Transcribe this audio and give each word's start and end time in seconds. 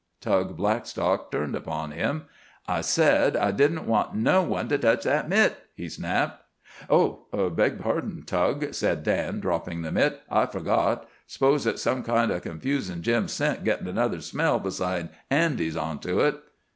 Tug 0.19 0.57
Blackstock 0.57 1.29
turned 1.29 1.55
upon 1.55 1.91
him. 1.91 2.23
"I 2.67 2.81
said 2.81 3.37
I 3.37 3.51
didn't 3.51 3.85
want 3.85 4.15
no 4.15 4.41
one 4.41 4.67
to 4.69 4.77
tech 4.79 5.03
that 5.03 5.29
mitt," 5.29 5.57
he 5.75 5.89
snapped. 5.89 6.43
"Oh, 6.89 7.25
beg 7.55 7.77
pardon, 7.79 8.23
Tug," 8.25 8.73
said 8.73 9.03
Dan, 9.03 9.39
dropping 9.39 9.83
the 9.83 9.91
mitt. 9.91 10.23
"I 10.27 10.47
forgot. 10.47 11.07
'S'pose 11.27 11.67
it 11.67 11.85
might 11.95 12.03
kind 12.03 12.31
o' 12.31 12.39
confuse 12.39 12.89
Jim's 12.89 13.33
scent, 13.33 13.63
gittin' 13.63 13.87
another 13.87 14.21
smell 14.21 14.57
besides 14.57 15.09
Andy's 15.29 15.77
on 15.77 15.99
to 15.99 16.21
it." 16.21 16.41